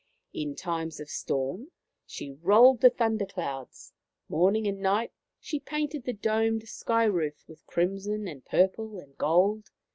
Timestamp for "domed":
6.13-6.67